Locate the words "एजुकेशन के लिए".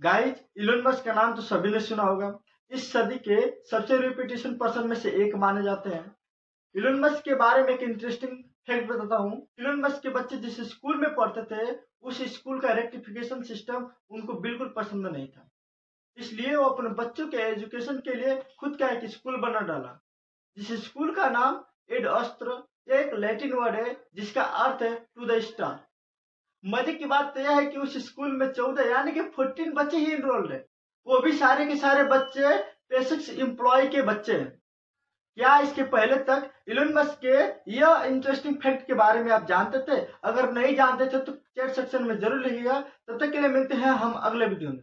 17.36-18.36